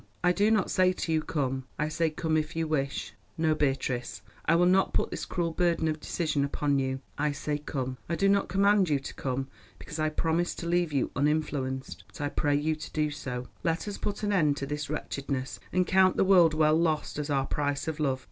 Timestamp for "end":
14.33-14.57